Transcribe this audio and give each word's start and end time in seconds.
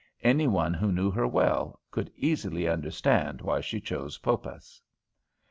Any 0.23 0.47
one 0.47 0.73
who 0.73 0.91
knew 0.91 1.11
her 1.11 1.27
well 1.27 1.79
could 1.91 2.11
easily 2.15 2.67
understand 2.67 3.39
why 3.39 3.61
she 3.61 3.79
chose 3.79 4.17
Poppas. 4.17 4.81